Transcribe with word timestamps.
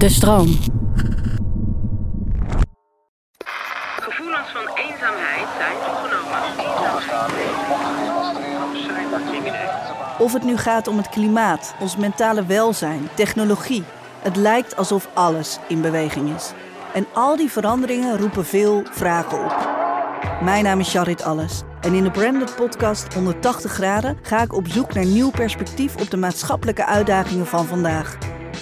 De 0.00 0.08
stroom. 0.08 0.58
Gevoelens 4.00 4.48
van 4.52 4.68
eenzaamheid 4.74 5.46
zijn 5.58 5.76
toegenomen. 5.86 6.38
Of 10.18 10.32
het 10.32 10.42
nu 10.42 10.56
gaat 10.56 10.88
om 10.88 10.96
het 10.96 11.08
klimaat, 11.08 11.74
ons 11.80 11.96
mentale 11.96 12.46
welzijn, 12.46 13.08
technologie. 13.14 13.84
Het 14.22 14.36
lijkt 14.36 14.76
alsof 14.76 15.08
alles 15.14 15.58
in 15.68 15.80
beweging 15.80 16.34
is. 16.34 16.52
En 16.94 17.06
al 17.12 17.36
die 17.36 17.50
veranderingen 17.50 18.18
roepen 18.18 18.46
veel 18.46 18.82
vragen 18.90 19.44
op. 19.44 19.68
Mijn 20.42 20.64
naam 20.64 20.80
is 20.80 20.90
Charit 20.90 21.22
Alles. 21.22 21.62
En 21.80 21.94
in 21.94 22.02
de 22.02 22.10
Branded 22.10 22.54
Podcast 22.56 23.14
180 23.14 23.72
graden 23.72 24.18
ga 24.22 24.42
ik 24.42 24.52
op 24.52 24.68
zoek 24.68 24.94
naar 24.94 25.06
nieuw 25.06 25.30
perspectief 25.30 25.96
op 25.96 26.10
de 26.10 26.16
maatschappelijke 26.16 26.86
uitdagingen 26.86 27.46
van 27.46 27.66
vandaag. 27.66 28.29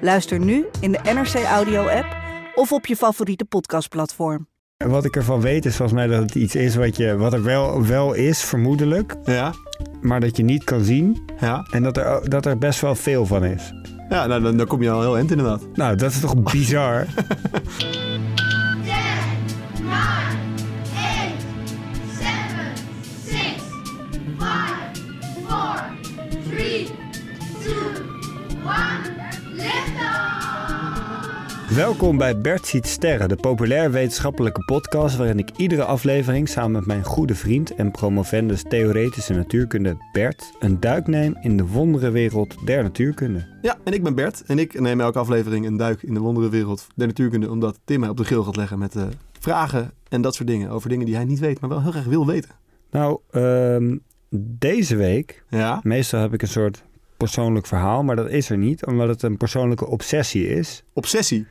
Luister 0.00 0.38
nu 0.38 0.66
in 0.80 0.92
de 0.92 0.98
NRC 1.14 1.34
Audio 1.44 1.86
app 1.88 2.16
of 2.54 2.72
op 2.72 2.86
je 2.86 2.96
favoriete 2.96 3.44
podcastplatform. 3.44 4.48
Wat 4.76 5.04
ik 5.04 5.16
ervan 5.16 5.40
weet 5.40 5.64
is 5.64 5.76
volgens 5.76 5.98
mij 5.98 6.06
dat 6.06 6.22
het 6.22 6.34
iets 6.34 6.54
is 6.54 6.74
wat, 6.76 6.96
je, 6.96 7.16
wat 7.16 7.32
er 7.32 7.42
wel, 7.42 7.86
wel 7.86 8.12
is, 8.12 8.42
vermoedelijk, 8.42 9.14
Ja, 9.24 9.52
maar 10.00 10.20
dat 10.20 10.36
je 10.36 10.42
niet 10.42 10.64
kan 10.64 10.84
zien. 10.84 11.22
ja. 11.40 11.66
En 11.70 11.82
dat 11.82 11.96
er, 11.96 12.30
dat 12.30 12.46
er 12.46 12.58
best 12.58 12.80
wel 12.80 12.94
veel 12.94 13.26
van 13.26 13.44
is. 13.44 13.72
Ja, 14.08 14.26
nou, 14.26 14.42
dan, 14.42 14.56
dan 14.56 14.66
kom 14.66 14.82
je 14.82 14.90
al 14.90 15.00
heel 15.00 15.16
eind 15.16 15.30
inderdaad. 15.30 15.62
Nou, 15.74 15.96
dat 15.96 16.10
is 16.10 16.20
toch 16.20 16.42
bizar? 16.52 17.06
10, 17.78 17.88
9, 18.82 18.98
8, 19.90 20.36
7, 22.18 22.30
6, 23.24 23.36
5, 24.38 24.52
4, 26.46 26.50
3, 26.50 26.86
2, 26.86 26.86
1, 26.86 26.88
lift 27.58 28.64
off! 28.64 29.09
Welkom 31.80 32.16
bij 32.18 32.40
Bert 32.40 32.66
ziet 32.66 32.86
sterren, 32.86 33.28
de 33.28 33.36
populair 33.36 33.90
wetenschappelijke 33.90 34.64
podcast 34.64 35.16
waarin 35.16 35.38
ik 35.38 35.50
iedere 35.56 35.84
aflevering 35.84 36.48
samen 36.48 36.72
met 36.72 36.86
mijn 36.86 37.04
goede 37.04 37.34
vriend 37.34 37.74
en 37.74 37.90
promovendus 37.90 38.62
theoretische 38.62 39.32
natuurkunde 39.32 39.96
Bert 40.12 40.52
een 40.58 40.80
duik 40.80 41.06
neem 41.06 41.36
in 41.40 41.56
de 41.56 41.66
wonderenwereld 41.66 42.66
der 42.66 42.82
natuurkunde. 42.82 43.46
Ja, 43.62 43.78
en 43.84 43.92
ik 43.92 44.02
ben 44.02 44.14
Bert 44.14 44.42
en 44.46 44.58
ik 44.58 44.80
neem 44.80 45.00
elke 45.00 45.18
aflevering 45.18 45.66
een 45.66 45.76
duik 45.76 46.02
in 46.02 46.14
de 46.14 46.20
wonderenwereld 46.20 46.86
der 46.94 47.06
natuurkunde, 47.06 47.50
omdat 47.50 47.80
Tim 47.84 48.00
mij 48.00 48.08
op 48.08 48.16
de 48.16 48.24
grill 48.24 48.42
gaat 48.42 48.56
leggen 48.56 48.78
met 48.78 48.96
eh, 48.96 49.06
vragen 49.38 49.92
en 50.08 50.22
dat 50.22 50.34
soort 50.34 50.48
dingen 50.48 50.70
over 50.70 50.88
dingen 50.88 51.06
die 51.06 51.14
hij 51.14 51.24
niet 51.24 51.38
weet, 51.38 51.60
maar 51.60 51.70
wel 51.70 51.82
heel 51.82 51.90
graag 51.90 52.04
wil 52.04 52.26
weten. 52.26 52.50
Nou, 52.90 53.20
ehm, 53.30 53.96
deze 54.58 54.96
week, 54.96 55.44
Ja, 55.48 55.80
meestal 55.82 56.20
heb 56.20 56.32
ik 56.32 56.42
een 56.42 56.48
soort 56.48 56.82
persoonlijk 57.16 57.66
verhaal, 57.66 58.02
maar 58.02 58.16
dat 58.16 58.30
is 58.30 58.50
er 58.50 58.58
niet, 58.58 58.86
omdat 58.86 59.08
het 59.08 59.22
een 59.22 59.36
persoonlijke 59.36 59.86
obsessie 59.86 60.48
is. 60.48 60.84
obsessie. 60.92 61.46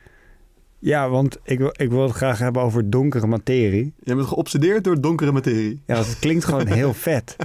Ja, 0.80 1.08
want 1.08 1.38
ik 1.42 1.58
wil, 1.58 1.72
ik 1.76 1.90
wil 1.90 2.02
het 2.02 2.12
graag 2.12 2.38
hebben 2.38 2.62
over 2.62 2.90
donkere 2.90 3.26
materie. 3.26 3.94
Je 4.02 4.14
bent 4.14 4.26
geobsedeerd 4.26 4.84
door 4.84 5.00
donkere 5.00 5.32
materie. 5.32 5.82
Ja, 5.86 5.94
dat 5.94 6.18
klinkt 6.18 6.44
gewoon 6.44 6.66
heel 6.80 6.94
vet. 6.94 7.36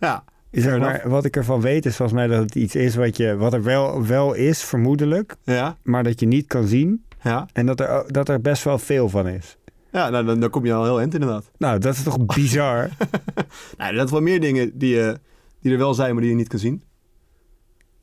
Ja, 0.00 0.24
Zeg 0.50 0.78
maar, 0.78 1.02
wat 1.08 1.24
ik 1.24 1.36
ervan 1.36 1.60
weet 1.60 1.86
is 1.86 1.96
volgens 1.96 2.18
mij 2.18 2.26
dat 2.26 2.42
het 2.42 2.54
iets 2.54 2.74
is 2.74 2.94
wat, 2.94 3.16
je, 3.16 3.36
wat 3.36 3.52
er 3.52 3.62
wel, 3.62 4.06
wel 4.06 4.34
is, 4.34 4.62
vermoedelijk, 4.64 5.36
ja, 5.44 5.76
maar 5.82 6.02
dat 6.04 6.20
je 6.20 6.26
niet 6.26 6.46
kan 6.46 6.66
zien. 6.66 7.04
ja. 7.22 7.46
En 7.52 7.66
dat 7.66 7.80
er, 7.80 8.12
dat 8.12 8.28
er 8.28 8.40
best 8.40 8.64
wel 8.64 8.78
veel 8.78 9.08
van 9.08 9.28
is. 9.28 9.56
Ja, 9.92 10.08
nou, 10.10 10.24
dan, 10.24 10.40
dan 10.40 10.50
kom 10.50 10.64
je 10.66 10.72
al 10.72 10.84
heel 10.84 10.98
eind 11.00 11.14
inderdaad. 11.14 11.50
Nou, 11.58 11.78
dat 11.78 11.94
is 11.94 12.02
toch 12.02 12.26
bizar? 12.34 12.88
Nou, 13.78 13.94
dat 13.94 14.08
zijn 14.08 14.10
wel 14.10 14.20
meer 14.20 14.40
dingen 14.40 14.78
die, 14.78 15.02
eh, 15.02 15.14
die 15.60 15.72
er 15.72 15.78
wel 15.78 15.94
zijn, 15.94 16.12
maar 16.12 16.20
die 16.22 16.30
je 16.30 16.36
niet 16.36 16.48
kan 16.48 16.58
zien. 16.58 16.82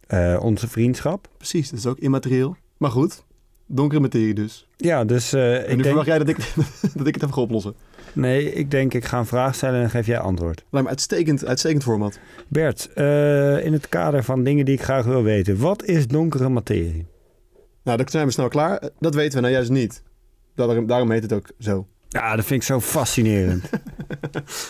Eh, 0.08 0.40
onze 0.42 0.68
vriendschap. 0.68 1.28
Precies, 1.38 1.70
dat 1.70 1.80
is 1.80 1.86
ook 1.86 1.98
immaterieel. 2.00 2.56
Maar 2.78 2.92
goed, 2.92 3.24
donkere 3.76 4.02
materie 4.02 4.34
dus. 4.34 4.68
Ja, 4.78 5.06
dus 5.06 5.34
eh, 5.34 5.56
En 5.56 5.62
ik 5.62 5.68
nu 5.68 5.74
denk... 5.76 5.84
verwacht 5.86 6.08
jij 6.08 6.18
dat 6.18 6.28
ik, 6.28 6.38
dat 6.96 7.08
ik 7.08 7.14
het 7.14 7.24
even 7.24 7.34
ga 7.34 7.42
oplossen. 7.42 7.74
Nee, 8.14 8.54
ik 8.54 8.72
denk 8.72 8.94
ik 8.94 9.06
ga 9.06 9.18
een 9.18 9.26
vraag 9.26 9.56
stellen 9.56 9.76
en 9.76 9.82
dan 9.82 9.90
geef 9.90 10.06
jij 10.06 10.20
antwoord. 10.20 10.64
Lijkt 10.70 10.86
me 10.88 10.94
uitstekend, 10.94 11.46
uitstekend 11.46 11.84
format. 11.84 12.20
Bert, 12.48 12.90
eh, 12.94 13.66
in 13.66 13.74
het 13.74 13.90
kader 13.90 14.24
van 14.24 14.44
dingen 14.44 14.66
die 14.66 14.74
ik 14.74 14.84
graag 14.84 15.06
wil 15.06 15.24
weten. 15.24 15.58
Wat 15.58 15.84
is 15.84 16.08
donkere 16.08 16.50
materie? 16.50 17.06
Nou, 17.84 17.98
dan 17.98 18.08
zijn 18.10 18.26
we 18.26 18.32
snel 18.32 18.48
klaar. 18.48 18.78
Eh, 18.78 18.90
Dat 19.00 19.16
weten 19.16 19.34
we 19.36 19.42
nou 19.42 19.54
juist 19.54 19.70
niet. 19.72 20.04
Daarom, 20.56 20.86
daarom 20.88 21.12
heet 21.12 21.24
het 21.24 21.34
ook 21.34 21.48
zo. 21.60 21.88
Ja, 22.10 22.36
dat 22.36 22.46
vind 22.46 22.62
ik 22.62 22.68
zo 22.68 22.80
fascinerend. 22.80 23.70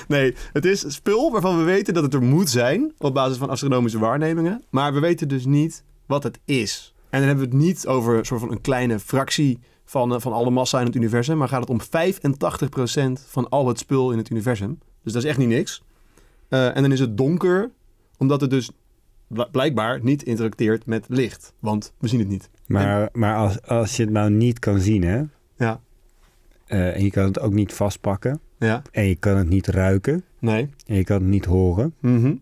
Nee, 0.08 0.36
het 0.54 0.66
is 0.66 0.94
spul 0.94 1.32
waarvan 1.32 1.58
we 1.58 1.64
weten 1.64 1.94
dat 1.94 2.04
het 2.04 2.14
er 2.14 2.22
moet 2.22 2.50
zijn 2.50 2.94
op 2.98 3.14
basis 3.14 3.38
van 3.38 3.50
astronomische 3.50 4.00
waarnemingen. 4.00 4.64
Maar 4.70 4.94
we 4.94 5.00
weten 5.00 5.28
dus 5.28 5.46
niet 5.46 5.84
wat 6.06 6.24
het 6.24 6.40
is. 6.46 6.93
En 7.14 7.20
dan 7.20 7.28
hebben 7.28 7.50
we 7.50 7.56
het 7.56 7.66
niet 7.66 7.88
over 7.88 8.18
een 8.18 8.26
soort 8.26 8.40
van 8.40 8.52
een 8.52 8.62
kleine 8.62 9.00
fractie 9.00 9.60
van, 9.86 10.14
eh, 10.14 10.20
van 10.20 10.34
alle 10.34 10.50
massa 10.50 10.80
in 10.80 10.86
het 10.86 10.96
universum. 10.96 11.38
Maar 11.38 11.48
gaat 11.48 11.60
het 11.60 11.70
om 11.70 11.82
85% 11.82 13.26
van 13.28 13.50
al 13.50 13.68
het 13.68 13.80
spul 13.80 14.12
in 14.12 14.18
het 14.18 14.30
universum. 14.30 14.80
Dus 15.04 15.14
dat 15.14 15.24
is 15.24 15.30
echt 15.30 15.38
niet 15.38 15.48
niks. 15.48 15.84
Eh, 16.50 16.76
en 16.76 16.82
dan 16.82 16.92
is 16.92 17.00
het 17.00 17.18
donker, 17.18 17.72
omdat 18.18 18.42
het 18.42 18.50
dus 18.50 18.72
bl- 19.28 19.50
blijkbaar 19.52 20.00
niet 20.04 20.24
interacteert 20.24 20.86
met 20.86 21.06
licht. 21.10 21.54
Want 21.60 21.94
we 22.00 22.08
zien 22.08 22.20
het 22.20 22.28
niet. 22.30 22.50
Maar, 22.68 23.10
maar 23.12 23.36
als, 23.36 23.62
als 23.62 23.98
je 23.98 24.04
het 24.04 24.12
nou 24.12 24.30
niet 24.30 24.60
kan 24.60 24.80
zien, 24.80 25.04
hè? 25.04 25.22
Ja, 25.58 25.82
eh, 26.66 26.96
en 26.96 27.04
je 27.04 27.12
kan 27.12 27.26
het 27.26 27.40
ook 27.40 27.54
niet 27.54 27.74
vastpakken. 27.74 28.40
ja, 28.60 28.82
En 28.92 29.04
je 29.04 29.16
kan 29.16 29.38
het 29.38 29.50
niet 29.50 29.68
ruiken. 29.68 30.24
nee. 30.40 30.70
En 30.86 30.96
je 30.96 31.04
kan 31.04 31.18
het 31.22 31.30
niet 31.30 31.46
horen. 31.46 31.94
Mhm. 32.00 32.36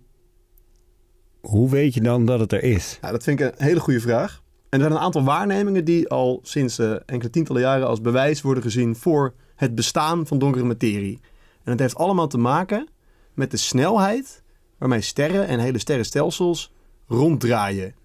Hoe 1.42 1.70
weet 1.70 1.94
je 1.94 2.02
dan 2.02 2.26
dat 2.26 2.40
het 2.40 2.52
er 2.52 2.64
is? 2.64 2.98
Ja, 3.02 3.12
dat 3.12 3.24
vind 3.24 3.40
ik 3.40 3.46
een 3.60 3.66
hele 3.66 3.80
goede 3.80 4.00
vraag. 4.00 4.41
En 4.72 4.80
er 4.80 4.86
zijn 4.86 4.92
een 4.92 5.06
aantal 5.06 5.24
waarnemingen 5.24 5.86
die 5.86 6.10
al 6.10 6.40
sinds 6.44 6.80
eh, 6.80 6.92
enkele 7.06 7.30
tientallen 7.30 7.62
jaren 7.62 7.88
als 7.88 8.02
bewijs 8.02 8.42
worden 8.42 8.64
gezien 8.64 8.96
voor 8.96 9.34
het 9.56 9.76
bestaan 9.76 10.28
van 10.28 10.40
donkere 10.40 10.64
materie. 10.64 11.20
En 11.64 11.72
het 11.72 11.80
heeft 11.80 11.96
allemaal 11.96 12.28
te 12.28 12.38
maken 12.38 12.88
met 13.34 13.52
de 13.52 13.58
snelheid 13.58 14.44
waarmee 14.78 15.02
sterren 15.02 15.48
en 15.48 15.60
hele 15.60 15.78
sterrenstelsels 15.78 16.74
ronddraaien. 17.08 17.96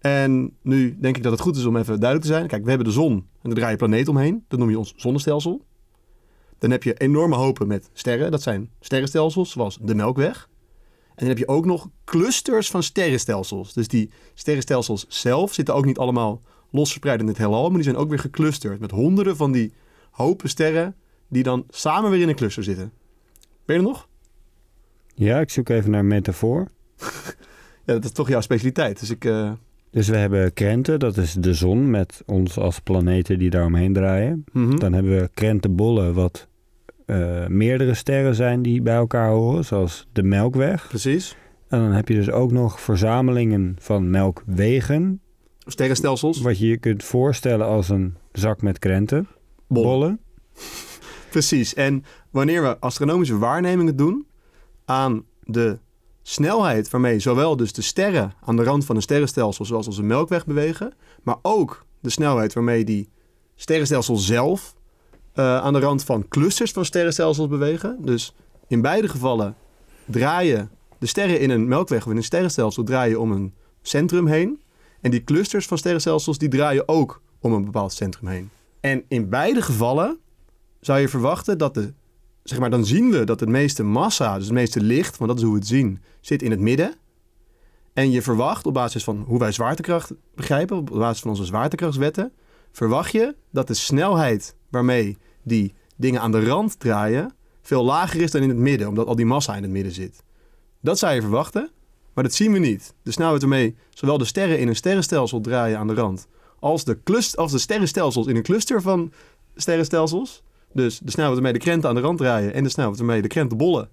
En 0.00 0.56
nu 0.62 0.96
denk 1.00 1.16
ik 1.16 1.22
dat 1.22 1.32
het 1.32 1.40
goed 1.40 1.56
is 1.56 1.64
om 1.64 1.76
even 1.76 2.00
duidelijk 2.00 2.20
te 2.20 2.34
zijn. 2.34 2.46
Kijk, 2.46 2.62
we 2.62 2.68
hebben 2.68 2.86
de 2.86 2.92
zon 2.92 3.12
en 3.12 3.26
daar 3.42 3.54
draait 3.54 3.70
je 3.70 3.86
planeet 3.86 4.08
omheen. 4.08 4.44
Dat 4.48 4.58
noem 4.58 4.70
je 4.70 4.78
ons 4.78 4.92
zonnestelsel. 4.96 5.64
Dan 6.58 6.70
heb 6.70 6.82
je 6.82 6.94
enorme 6.94 7.36
hopen 7.36 7.66
met 7.66 7.90
sterren. 7.92 8.30
Dat 8.30 8.42
zijn 8.42 8.70
sterrenstelsels, 8.80 9.50
zoals 9.50 9.78
de 9.80 9.94
Melkweg. 9.94 10.47
En 11.18 11.24
dan 11.26 11.28
heb 11.28 11.38
je 11.38 11.48
ook 11.48 11.64
nog 11.64 11.88
clusters 12.04 12.70
van 12.70 12.82
sterrenstelsels. 12.82 13.72
Dus 13.72 13.88
die 13.88 14.10
sterrenstelsels 14.34 15.06
zelf 15.08 15.54
zitten 15.54 15.74
ook 15.74 15.84
niet 15.84 15.98
allemaal 15.98 16.42
los 16.70 16.88
verspreid 16.90 17.20
in 17.20 17.26
het 17.26 17.38
heelal, 17.38 17.66
maar 17.66 17.74
die 17.74 17.82
zijn 17.82 17.96
ook 17.96 18.08
weer 18.08 18.18
geclusterd 18.18 18.80
met 18.80 18.90
honderden 18.90 19.36
van 19.36 19.52
die 19.52 19.72
hopen 20.10 20.48
sterren 20.48 20.94
die 21.28 21.42
dan 21.42 21.64
samen 21.68 22.10
weer 22.10 22.20
in 22.20 22.28
een 22.28 22.34
cluster 22.34 22.64
zitten. 22.64 22.92
Ben 23.64 23.76
je 23.76 23.82
er 23.82 23.88
nog? 23.88 24.08
Ja, 25.14 25.40
ik 25.40 25.50
zoek 25.50 25.68
even 25.68 25.90
naar 25.90 26.00
een 26.00 26.06
metafoor. 26.06 26.68
Ja, 27.84 27.94
dat 27.94 28.04
is 28.04 28.12
toch 28.12 28.28
jouw 28.28 28.40
specialiteit. 28.40 29.00
Dus 29.00 29.10
ik, 29.10 29.24
eh, 29.24 29.52
Dus 29.90 30.08
we 30.08 30.16
hebben 30.16 30.52
krenten, 30.52 30.98
dat 30.98 31.16
is 31.16 31.32
de 31.32 31.54
zon 31.54 31.90
met 31.90 32.22
ons 32.26 32.58
als 32.58 32.78
planeten 32.78 33.38
die 33.38 33.50
daaromheen 33.50 33.92
draaien. 33.92 34.44
mhm. 34.52 34.78
Dan 34.78 34.92
hebben 34.92 35.18
we 35.20 35.30
krentenbollen, 35.34 36.14
wat 36.14 36.46
eh, 37.08 37.46
meerdere 37.46 37.94
sterren 37.94 38.34
zijn 38.34 38.62
die 38.62 38.82
bij 38.82 38.94
elkaar 38.94 39.30
horen, 39.30 39.64
zoals 39.64 40.06
de 40.12 40.22
Melkweg. 40.22 40.88
precies. 40.88 41.36
En 41.68 41.78
dan 41.78 41.92
heb 41.92 42.08
je 42.08 42.14
dus 42.14 42.30
ook 42.30 42.52
nog 42.52 42.80
verzamelingen 42.80 43.76
van 43.78 44.10
melkwegen, 44.10 45.20
Sterrenstelsels. 45.66 46.40
wat 46.40 46.58
je 46.58 46.66
je 46.66 46.76
kunt 46.76 47.04
voorstellen 47.04 47.66
als 47.66 47.88
een 47.88 48.16
zak 48.32 48.62
met 48.62 48.78
krentenbollen. 48.78 49.28
Bollen. 49.66 50.20
Precies. 51.30 51.74
En 51.74 52.04
wanneer 52.30 52.62
we 52.62 52.78
astronomische 52.78 53.38
waarnemingen 53.38 53.96
doen 53.96 54.26
aan 54.84 55.24
de 55.42 55.78
snelheid 56.22 56.90
waarmee 56.90 57.18
zowel 57.18 57.56
dus 57.56 57.72
de 57.72 57.82
sterren 57.82 58.32
aan 58.40 58.56
de 58.56 58.62
rand 58.64 58.84
van 58.84 58.96
een 58.96 59.02
sterrenstelsel 59.02 59.64
zoals 59.64 59.86
onze 59.86 60.02
Melkweg 60.02 60.46
bewegen, 60.46 60.94
maar 61.22 61.36
ook 61.42 61.86
de 62.00 62.10
snelheid 62.10 62.52
waarmee 62.52 62.84
die 62.84 63.08
sterrenstelsel 63.54 64.16
zelf 64.16 64.76
eh, 65.38 65.58
aan 65.58 65.72
de 65.72 65.78
rand 65.78 66.04
van 66.04 66.28
clusters 66.28 66.72
van 66.72 66.84
sterrenstelsels 66.84 67.48
bewegen. 67.48 67.96
Dus 68.00 68.34
in 68.66 68.80
beide 68.80 69.08
gevallen 69.08 69.54
draaien 70.04 70.70
de 70.98 71.06
sterren 71.06 71.40
in 71.40 71.50
een 71.50 71.68
Melkweg 71.68 72.04
of 72.04 72.10
in 72.10 72.16
een 72.16 72.24
sterrenstelsel 72.24 72.84
draaien 72.84 73.20
om 73.20 73.32
een 73.32 73.54
centrum 73.82 74.26
heen. 74.26 74.60
En 75.00 75.10
die 75.10 75.24
clusters 75.24 75.66
van 75.66 75.78
sterrenstelsels 75.78 76.38
die 76.38 76.48
draaien 76.48 76.88
ook 76.88 77.22
om 77.40 77.52
een 77.52 77.64
bepaald 77.64 77.92
centrum 77.92 78.28
heen. 78.28 78.50
En 78.80 79.04
in 79.08 79.28
beide 79.28 79.62
gevallen 79.62 80.18
zou 80.80 81.00
je 81.00 81.08
verwachten 81.08 81.58
dat 81.58 81.74
de, 81.74 81.92
zeg 82.42 82.58
maar, 82.58 82.70
dan 82.70 82.84
zien 82.84 83.10
we 83.10 83.24
dat 83.24 83.40
het 83.40 83.48
meeste 83.48 83.82
massa, 83.82 84.36
dus 84.36 84.44
het 84.44 84.54
meeste 84.54 84.80
licht, 84.80 85.16
want 85.16 85.30
dat 85.30 85.38
is 85.38 85.44
hoe 85.44 85.52
we 85.52 85.58
het 85.58 85.68
zien, 85.68 86.02
zit 86.20 86.42
in 86.42 86.50
het 86.50 86.60
midden. 86.60 86.94
En 87.92 88.10
je 88.10 88.22
verwacht 88.22 88.66
op 88.66 88.74
basis 88.74 89.04
van 89.04 89.24
hoe 89.26 89.38
wij 89.38 89.52
zwaartekracht 89.52 90.12
begrijpen, 90.34 90.76
op 90.76 90.90
basis 90.90 91.20
van 91.20 91.30
onze 91.30 91.44
zwaartekrachtswetten, 91.44 92.32
verwacht 92.72 93.12
je 93.12 93.34
dat 93.50 93.66
de 93.66 93.74
snelheid 93.74 94.56
waarmee 94.68 95.18
die 95.42 95.74
dingen 95.96 96.20
aan 96.20 96.32
de 96.32 96.44
rand 96.44 96.80
draaien 96.80 97.32
veel 97.62 97.84
lager 97.84 98.20
is 98.20 98.30
dan 98.30 98.42
in 98.42 98.48
het 98.48 98.58
midden, 98.58 98.88
omdat 98.88 99.06
al 99.06 99.16
die 99.16 99.26
massa 99.26 99.56
in 99.56 99.62
het 99.62 99.70
midden 99.70 99.92
zit. 99.92 100.22
Dat 100.80 100.98
zou 100.98 101.14
je 101.14 101.20
verwachten, 101.20 101.70
maar 102.14 102.24
dat 102.24 102.32
zien 102.32 102.52
we 102.52 102.58
niet. 102.58 102.94
De 103.02 103.10
snelheid 103.10 103.40
waarmee 103.40 103.76
zowel 103.90 104.18
de 104.18 104.24
sterren 104.24 104.58
in 104.58 104.68
een 104.68 104.76
sterrenstelsel 104.76 105.40
draaien 105.40 105.78
aan 105.78 105.86
de 105.86 105.94
rand, 105.94 106.26
als 106.58 106.84
de, 106.84 107.02
clust, 107.02 107.36
als 107.36 107.52
de 107.52 107.58
sterrenstelsels 107.58 108.26
in 108.26 108.36
een 108.36 108.42
cluster 108.42 108.82
van 108.82 109.12
sterrenstelsels, 109.54 110.42
dus 110.72 110.98
de 110.98 111.10
snelheid 111.10 111.34
waarmee 111.34 111.52
de 111.52 111.64
krenten 111.64 111.88
aan 111.88 111.94
de 111.94 112.00
rand 112.00 112.18
draaien 112.18 112.54
en 112.54 112.62
de 112.62 112.68
snelheid 112.68 112.98
waarmee 112.98 113.22
de 113.22 113.28
krentenbollen 113.28 113.88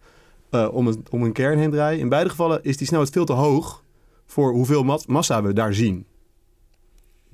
eh, 0.50 0.68
om, 0.71 0.88
een, 0.88 1.06
om 1.09 1.24
een 1.24 1.31
kern 1.31 1.59
heen 1.59 1.71
draaien. 1.71 2.00
In 2.00 2.09
beide 2.09 2.30
gevallen 2.30 2.63
is 2.63 2.77
die 2.77 2.88
snelheid 2.88 3.12
veel 3.12 3.25
te 3.25 3.33
hoog 3.33 3.83
voor 4.25 4.51
hoeveel 4.51 4.83
ma- 4.83 5.00
massa 5.07 5.42
we 5.42 5.53
daar 5.53 5.74
zien. 5.74 6.06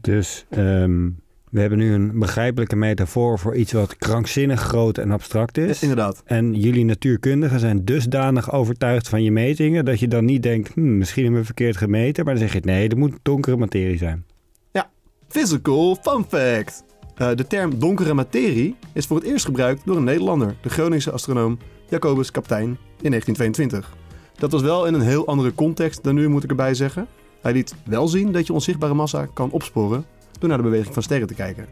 Dus 0.01 0.45
ehm, 0.49 1.09
we 1.51 1.59
hebben 1.59 1.77
nu 1.77 1.94
een 1.94 2.19
begrijpelijke 2.19 2.75
metafoor 2.75 3.39
voor 3.39 3.56
iets 3.56 3.71
wat 3.71 3.98
krankzinnig 3.98 4.62
groot 4.62 4.98
en 4.98 5.12
abstract 5.12 5.57
is. 5.57 5.81
Inderdaad. 5.81 6.21
En 6.25 6.53
jullie 6.53 6.86
natuurkundigen 6.86 7.59
zijn 7.59 7.86
dusdanig 7.86 8.51
overtuigd 8.51 9.09
van 9.09 9.24
je 9.24 9.31
metingen 9.31 9.86
dat 9.86 10.00
je 10.00 10.07
dan 10.07 10.25
niet 10.25 10.44
denkt, 10.44 10.74
hm, 10.74 10.98
misschien 10.98 11.24
hebben 11.24 11.39
we 11.39 11.45
verkeerd 11.45 11.77
gemeten, 11.77 12.25
maar 12.25 12.33
dan 12.33 12.44
zeg 12.44 12.53
je 12.53 12.59
nee, 12.63 12.83
het 12.83 12.98
moet 12.98 13.13
donkere 13.21 13.57
materie 13.57 13.98
zijn. 13.98 14.25
Physical 15.31 15.98
fun 16.01 16.25
fact. 16.27 16.83
Eh, 17.15 17.30
de 17.36 17.48
term 17.48 17.80
donkere 17.80 18.13
materie 18.13 18.75
is 18.94 19.06
voor 19.06 19.18
het 19.18 19.25
eerst 19.25 19.45
gebruikt 19.45 19.86
door 19.86 19.97
een 19.97 20.04
Nederlander, 20.04 20.56
de 20.62 20.69
Groningse 20.69 21.12
astronoom 21.12 21.57
Jacobus 21.89 22.31
Kaptein 22.31 22.77
in 23.01 23.09
1922. 23.09 23.95
Dat 24.36 24.51
was 24.51 24.62
wel 24.62 24.86
in 24.86 24.94
een 24.94 25.01
heel 25.01 25.27
andere 25.27 25.54
context 25.54 26.04
dan 26.04 26.15
nu, 26.15 26.27
moet 26.27 26.44
ik 26.44 26.50
erbij 26.50 26.74
zeggen. 26.74 27.07
Hij 27.42 27.54
liet 27.54 27.75
wel 27.86 28.07
zien 28.07 28.31
dat 28.31 28.47
je 28.47 28.54
onzichtbare 28.54 28.94
massa 28.94 29.25
kan 29.33 29.51
opsporen 29.51 30.06
door 30.39 30.50
naar 30.50 30.57
de 30.57 30.63
beweging 30.63 30.94
van 30.94 31.04
sterren 31.04 31.28
te 31.28 31.33
kijken. 31.33 31.66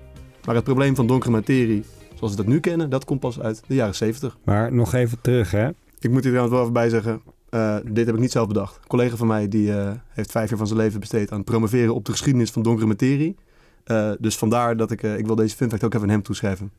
Maar 0.46 0.56
het 0.56 0.64
probleem 0.64 0.96
van 0.96 1.08
donkere 1.08 1.32
materie, 1.32 1.84
zoals 2.16 2.32
we 2.32 2.38
dat 2.38 2.48
nu 2.48 2.60
kennen, 2.60 2.90
dat 2.90 3.06
komt 3.06 3.20
pas 3.20 3.40
uit 3.40 3.62
de 3.68 3.76
jaren 3.76 3.96
70. 3.96 4.38
Maar 4.44 4.74
nog 4.74 4.94
even 4.94 5.22
terug, 5.22 5.52
hè? 5.52 5.70
Ik 6.00 6.10
moet 6.10 6.24
hier 6.24 6.32
trouwens 6.32 6.52
wel 6.52 6.62
even 6.62 6.74
bij 6.74 6.90
zeggen, 6.90 7.22
eh, 7.50 7.76
dit 7.92 8.06
heb 8.06 8.16
ik 8.16 8.22
niet 8.22 8.32
zelf 8.32 8.48
bedacht. 8.48 8.76
Een 8.76 8.88
collega 8.88 9.16
van 9.16 9.28
mij 9.28 9.48
die, 9.48 9.74
eh, 9.74 9.92
heeft 10.08 10.32
vijf 10.32 10.50
jaar 10.50 10.58
van 10.58 10.68
zijn 10.68 10.80
leven 10.80 11.00
besteed 11.00 11.32
aan 11.32 11.38
het 11.38 11.46
promoveren 11.46 11.96
op 11.96 12.06
de 12.06 12.12
geschiedenis 12.12 12.52
van 12.52 12.62
donkere 12.64 12.88
materie. 12.88 13.36
Eh, 13.84 14.12
dus 14.20 14.38
vandaar 14.38 14.78
dat 14.78 14.92
ik, 14.92 15.04
ik 15.04 15.26
wil 15.26 15.36
deze 15.36 15.56
fun 15.56 15.70
fact 15.70 15.84
ook 15.84 15.94
even 15.94 16.06
aan 16.06 16.14
hem 16.14 16.22
toeschrijven. 16.22 16.72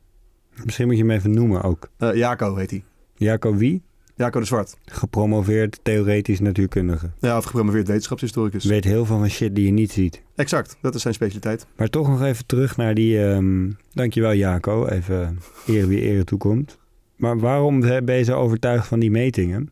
Misschien 0.63 0.87
moet 0.87 0.97
je 0.97 1.01
hem 1.01 1.11
even 1.11 1.33
noemen 1.33 1.61
ook. 1.61 1.89
Jaco 1.97 2.55
heet 2.55 2.69
hij. 2.69 2.83
Jaco 3.15 3.55
Wie, 3.55 3.81
Jaco 4.15 4.39
de 4.39 4.45
Zwart. 4.45 4.77
gepromoveerd 4.85 5.79
theoretisch 5.83 6.39
natuurkundige. 6.39 7.09
Ja, 7.19 7.37
of 7.37 7.43
gepromoveerd 7.45 7.87
wetenschapshistoricus. 7.87 8.65
Weet 8.65 8.83
heel 8.83 9.05
veel 9.05 9.17
van 9.17 9.29
shit 9.29 9.55
die 9.55 9.65
je 9.65 9.71
niet 9.71 9.91
ziet. 9.91 10.21
Exact, 10.35 10.77
dat 10.81 10.95
is 10.95 11.01
zijn 11.01 11.13
specialiteit. 11.13 11.65
Maar 11.75 11.87
toch 11.89 12.07
nog 12.07 12.21
even 12.23 12.45
terug 12.45 12.77
naar 12.77 12.93
die... 12.93 13.25
ehm, 13.25 13.71
dankjewel 13.93 14.33
Jaco, 14.33 14.85
even 14.87 15.39
eer 15.67 15.87
wie 15.87 16.01
ere 16.01 16.23
toekomt. 16.23 16.77
Maar 17.15 17.39
waarom 17.39 17.79
ben 17.79 18.15
je 18.15 18.23
zo 18.23 18.37
overtuigd 18.37 18.87
van 18.87 18.99
die 18.99 19.11
metingen? 19.11 19.69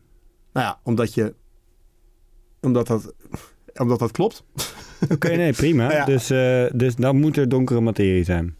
Nou 0.52 0.66
ja, 0.66 0.80
omdat 0.82 1.14
je... 1.14 1.34
Omdat 2.60 2.86
dat, 2.86 3.14
omdat 3.74 3.98
dat 3.98 4.10
klopt. 4.10 4.44
Oké, 5.10 5.28
nee, 5.36 5.52
prima. 5.52 5.92
Ja. 5.92 6.04
Dus, 6.04 6.30
eh, 6.30 6.64
dus 6.74 6.94
dan 6.96 7.16
moet 7.16 7.36
er 7.36 7.48
donkere 7.48 7.80
materie 7.80 8.24
zijn. 8.24 8.56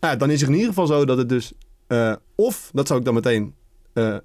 Nou, 0.00 0.12
ja, 0.12 0.16
dan 0.16 0.30
is 0.30 0.40
het 0.40 0.48
in 0.48 0.54
ieder 0.54 0.68
geval 0.68 0.86
zo 0.86 1.04
dat 1.04 1.18
het 1.18 1.28
dus... 1.28 1.52
eh, 1.86 2.14
of, 2.34 2.70
dat 2.72 2.86
zou 2.86 2.98
ik 2.98 3.04
dan 3.04 3.14
meteen 3.14 3.54
eh, 3.92 4.16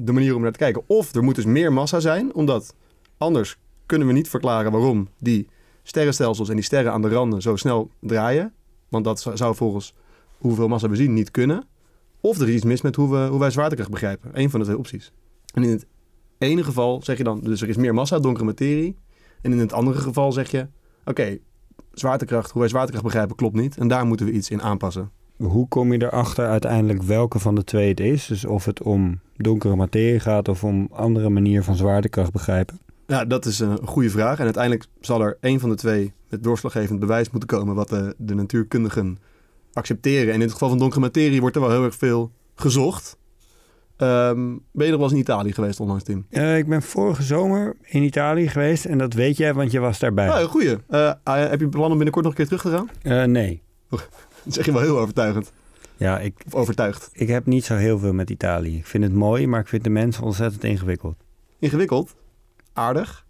de 0.00 0.12
manier 0.12 0.34
om 0.34 0.42
naar 0.42 0.52
te 0.52 0.58
kijken... 0.58 0.82
of 0.86 1.14
er 1.14 1.22
moet 1.22 1.34
dus 1.34 1.44
meer 1.44 1.72
massa 1.72 2.00
zijn, 2.00 2.34
omdat 2.34 2.74
anders 3.16 3.58
kunnen 3.86 4.06
we 4.06 4.12
niet 4.12 4.28
verklaren 4.28 4.72
waarom 4.72 5.08
die 5.18 5.48
sterrenstelsels 5.82 6.48
en 6.48 6.54
die 6.54 6.64
sterren 6.64 6.92
aan 6.92 7.02
de 7.02 7.08
randen 7.08 7.42
zo 7.42 7.56
snel 7.56 7.90
draaien. 8.00 8.52
Want 8.88 9.04
dat 9.04 9.20
zou- 9.34 9.54
volgens 9.54 9.94
hoeveel 10.38 10.68
massa 10.68 10.88
we 10.88 10.96
zien 10.96 11.12
niet 11.12 11.30
kunnen. 11.30 11.66
Of 12.20 12.40
er 12.40 12.48
is 12.48 12.54
iets 12.54 12.64
mis 12.64 12.82
met 12.82 12.96
hoe, 12.96 13.10
we, 13.10 13.26
hoe 13.26 13.38
wij 13.38 13.50
zwaartekracht 13.50 13.90
begrijpen. 13.90 14.30
Eén 14.32 14.50
van 14.50 14.60
de 14.60 14.66
twee 14.66 14.78
opties. 14.78 15.12
En 15.54 15.62
in 15.62 15.70
het 15.70 15.86
ene 16.38 16.64
geval 16.64 17.02
zeg 17.02 17.16
je 17.18 17.24
dan, 17.24 17.40
dus 17.40 17.62
er 17.62 17.68
is 17.68 17.76
meer 17.76 17.94
massa, 17.94 18.18
donkere 18.18 18.44
materie. 18.44 18.96
En 19.42 19.52
in 19.52 19.58
het 19.58 19.72
andere 19.72 19.98
geval 19.98 20.32
zeg 20.32 20.50
je, 20.50 20.68
oké, 21.04 21.38
zwaartekracht, 21.92 22.50
hoe 22.50 22.60
wij 22.60 22.70
zwaartekracht 22.70 23.04
begrijpen, 23.04 23.36
klopt 23.36 23.56
niet. 23.56 23.76
En 23.76 23.88
daar 23.88 24.06
moeten 24.06 24.26
we 24.26 24.32
iets 24.32 24.50
in 24.50 24.62
aanpassen. 24.62 25.10
Hoe 25.38 25.68
kom 25.68 25.92
je 25.92 26.02
erachter 26.02 26.46
uiteindelijk 26.46 27.02
welke 27.02 27.38
van 27.38 27.54
de 27.54 27.64
twee 27.64 27.88
het 27.88 28.00
is? 28.00 28.26
Dus 28.26 28.44
of 28.44 28.64
het 28.64 28.82
om 28.82 29.20
donkere 29.36 29.76
materie 29.76 30.20
gaat 30.20 30.48
of 30.48 30.64
om 30.64 30.88
andere 30.92 31.28
manier 31.28 31.62
van 31.62 31.76
zwaartekracht 31.76 32.32
begrijpen? 32.32 32.78
Ja, 33.06 33.24
dat 33.24 33.44
is 33.44 33.58
een 33.58 33.78
goede 33.86 34.10
vraag. 34.10 34.38
En 34.38 34.44
uiteindelijk 34.44 34.86
zal 35.00 35.20
er 35.20 35.36
één 35.40 35.60
van 35.60 35.68
de 35.68 35.76
twee 35.76 36.12
met 36.28 36.42
doorslaggevend 36.42 37.00
bewijs 37.00 37.30
moeten 37.30 37.48
komen 37.48 37.74
wat 37.74 37.88
de, 37.88 38.14
de 38.18 38.34
natuurkundigen 38.34 39.18
accepteren. 39.72 40.28
En 40.28 40.34
in 40.34 40.40
het 40.40 40.52
geval 40.52 40.68
van 40.68 40.78
donkere 40.78 41.00
materie 41.00 41.40
wordt 41.40 41.56
er 41.56 41.62
wel 41.62 41.70
heel 41.70 41.84
erg 41.84 41.94
veel 41.94 42.32
gezocht. 42.54 43.18
Ehm, 43.96 44.56
ben 44.72 44.86
je 44.86 44.90
nog 44.90 45.00
wel 45.00 45.02
eens 45.02 45.12
in 45.12 45.18
Italië 45.18 45.52
geweest 45.52 45.80
onlangs, 45.80 46.04
Tim? 46.04 46.26
Eh, 46.30 46.56
ik 46.56 46.68
ben 46.68 46.82
vorige 46.82 47.22
zomer 47.22 47.76
in 47.82 48.02
Italië 48.02 48.48
geweest 48.48 48.84
en 48.84 48.98
dat 48.98 49.12
weet 49.12 49.36
jij, 49.36 49.54
want 49.54 49.70
je 49.70 49.78
was 49.78 49.98
daarbij. 49.98 50.42
Oh, 50.42 50.50
goeie. 50.50 50.76
Eh, 50.88 51.12
ah, 51.22 51.50
heb 51.50 51.60
je 51.60 51.68
plan 51.68 51.90
om 51.90 51.96
binnenkort 51.96 52.24
nog 52.24 52.32
een 52.32 52.46
keer 52.46 52.58
terug 52.58 52.62
te 52.62 52.70
gaan? 52.70 52.90
Eh, 53.02 53.24
nee. 53.24 53.62
Dat 54.48 54.56
zeg 54.56 54.64
je 54.64 54.72
wel 54.72 54.82
heel 54.82 54.98
overtuigend. 54.98 55.52
Ja, 55.96 56.18
ik, 56.20 56.34
Of 56.46 56.54
overtuigd. 56.54 57.10
ik 57.12 57.28
heb 57.28 57.46
niet 57.46 57.64
zo 57.64 57.74
heel 57.74 57.98
veel 57.98 58.12
met 58.12 58.30
Italië. 58.30 58.76
Ik 58.76 58.86
vind 58.86 59.04
het 59.04 59.12
mooi, 59.12 59.46
maar 59.46 59.60
ik 59.60 59.68
vind 59.68 59.84
de 59.84 59.90
mensen 59.90 60.22
ontzettend 60.24 60.64
ingewikkeld. 60.64 61.16
Ingewikkeld. 61.58 62.14
Aardig. 62.72 63.26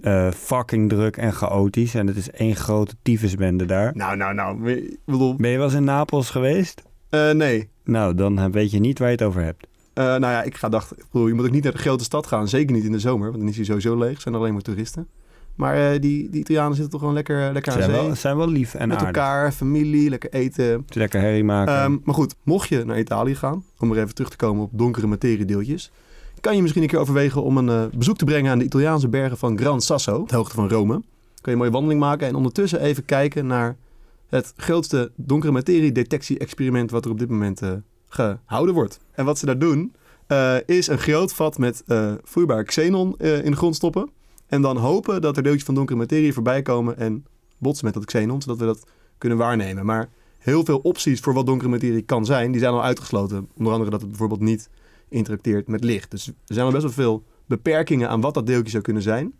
Eh, 0.00 0.30
fucking 0.30 0.88
druk 0.88 1.16
en 1.16 1.32
chaotisch 1.32 1.94
en 1.94 2.06
het 2.06 2.16
is 2.16 2.30
één 2.30 2.56
grote 2.56 2.94
tyfusbende 3.02 3.64
daar. 3.64 3.96
Nou, 3.96 4.16
nou, 4.16 4.34
nou. 4.34 4.70
Ik 4.72 4.98
bedoel... 5.04 5.34
Ben 5.36 5.50
je 5.50 5.56
wel 5.56 5.66
eens 5.66 5.74
in 5.74 5.84
Napels 5.84 6.30
geweest? 6.30 6.82
eh, 7.10 7.30
nee. 7.30 7.68
Nou, 7.84 8.14
dan 8.14 8.38
eh, 8.38 8.44
weet 8.50 8.70
je 8.70 8.78
niet 8.80 8.98
waar 8.98 9.08
je 9.08 9.14
het 9.14 9.24
over 9.24 9.42
hebt. 9.42 9.66
Nou 9.94 10.20
ja, 10.20 10.42
ik 10.42 10.56
ga 10.56 10.68
dacht, 10.68 10.92
je 11.12 11.18
moet 11.34 11.44
ook 11.46 11.50
niet 11.50 11.62
naar 11.62 11.72
de 11.72 11.78
grote 11.78 12.04
stad 12.04 12.26
gaan. 12.26 12.48
Zeker 12.48 12.74
niet 12.74 12.84
in 12.84 12.92
de 12.92 12.98
zomer, 12.98 13.28
want 13.28 13.38
dan 13.40 13.48
is 13.48 13.56
hij 13.56 13.64
sowieso 13.64 13.96
leeg. 13.98 14.20
zijn 14.20 14.34
er 14.34 14.40
alleen 14.40 14.52
maar 14.52 14.62
toeristen. 14.62 15.08
Maar 15.54 15.92
eh, 15.92 16.00
die, 16.00 16.30
die 16.30 16.40
Italianen 16.40 16.72
zitten 16.72 16.90
toch 16.90 17.00
gewoon 17.00 17.14
lekker, 17.14 17.52
lekker 17.52 17.72
Ze 17.72 17.78
aan 17.78 17.84
zijn 17.84 17.96
zee. 17.96 18.06
wel, 18.06 18.16
zijn 18.16 18.36
wel 18.36 18.48
lief 18.48 18.74
en 18.74 18.88
met 18.88 18.96
aardig. 18.96 19.14
elkaar, 19.16 19.52
familie, 19.52 20.08
lekker 20.08 20.32
eten. 20.32 20.86
Lekker 20.88 21.20
herrie 21.20 21.44
maken. 21.44 21.74
Ehm, 21.74 21.96
maar 22.04 22.14
goed, 22.14 22.34
mocht 22.42 22.68
je 22.68 22.84
naar 22.84 22.98
Italië 22.98 23.34
gaan, 23.34 23.64
om 23.78 23.90
er 23.92 23.98
even 23.98 24.14
terug 24.14 24.30
te 24.30 24.36
komen 24.36 24.62
op 24.62 24.70
donkere 24.72 25.06
materiedeeltjes, 25.06 25.90
kan 26.40 26.56
je 26.56 26.60
misschien 26.62 26.82
een 26.82 26.88
keer 26.88 26.98
overwegen 26.98 27.42
om 27.42 27.56
een 27.56 27.68
eh, 27.68 27.96
bezoek 27.98 28.16
te 28.16 28.24
brengen 28.24 28.50
aan 28.50 28.58
de 28.58 28.64
Italiaanse 28.64 29.08
bergen 29.08 29.38
van 29.38 29.58
Gran 29.58 29.80
Sasso, 29.80 30.24
de 30.26 30.36
hoogte 30.36 30.54
van 30.54 30.68
Rome. 30.68 30.92
Kan 30.92 31.02
je 31.42 31.50
een 31.50 31.58
mooie 31.58 31.70
wandeling 31.70 32.00
maken 32.00 32.28
en 32.28 32.34
ondertussen 32.34 32.80
even 32.80 33.04
kijken 33.04 33.46
naar 33.46 33.76
het 34.28 34.52
grootste 34.56 35.10
donkere 35.16 35.52
materie 35.52 35.92
detectie-experiment 35.92 36.90
wat 36.90 37.04
er 37.04 37.10
op 37.10 37.18
dit 37.18 37.28
moment 37.30 37.62
eh, 37.62 37.72
gehouden 38.08 38.74
wordt. 38.74 38.98
En 39.12 39.24
wat 39.24 39.38
ze 39.38 39.46
daar 39.46 39.58
doen, 39.58 39.92
eh, 40.26 40.56
is 40.66 40.86
een 40.86 40.98
groot 40.98 41.34
vat 41.34 41.58
met 41.58 41.82
eh 41.86 42.12
vloeibaar 42.22 42.64
xenon 42.64 43.14
eh, 43.18 43.44
in 43.44 43.50
de 43.50 43.56
grond 43.56 43.74
stoppen. 43.76 44.10
En 44.46 44.62
dan 44.62 44.76
hopen 44.76 45.20
dat 45.20 45.36
er 45.36 45.42
deeltjes 45.42 45.64
van 45.64 45.74
donkere 45.74 45.98
materie 45.98 46.32
voorbij 46.32 46.62
komen 46.62 46.98
en 46.98 47.24
botsen 47.58 47.84
met 47.84 47.94
dat 47.94 48.04
xenon, 48.04 48.42
zodat 48.42 48.58
we 48.58 48.64
dat 48.64 48.86
kunnen 49.18 49.38
waarnemen. 49.38 49.86
Maar 49.86 50.08
heel 50.38 50.64
veel 50.64 50.78
opties 50.78 51.20
voor 51.20 51.34
wat 51.34 51.46
donkere 51.46 51.70
materie 51.70 52.02
kan 52.02 52.24
zijn, 52.24 52.52
die 52.52 52.60
zijn 52.60 52.72
al 52.72 52.82
uitgesloten. 52.82 53.48
Onder 53.56 53.72
andere 53.72 53.90
dat 53.90 54.00
het 54.00 54.10
bijvoorbeeld 54.10 54.40
niet 54.40 54.70
interacteert 55.08 55.68
met 55.68 55.84
licht. 55.84 56.10
Dus 56.10 56.26
er 56.26 56.34
zijn 56.44 56.66
al 56.66 56.72
best 56.72 56.82
wel 56.82 56.92
veel 56.92 57.24
beperkingen 57.46 58.08
aan 58.08 58.20
wat 58.20 58.34
dat 58.34 58.46
deeltje 58.46 58.70
zou 58.70 58.82
kunnen 58.82 59.02
zijn. 59.02 59.34